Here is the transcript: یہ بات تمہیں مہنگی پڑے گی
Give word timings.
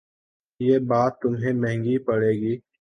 یہ 0.59 0.79
بات 0.87 1.19
تمہیں 1.21 1.53
مہنگی 1.53 1.97
پڑے 2.05 2.31
گی 2.31 2.53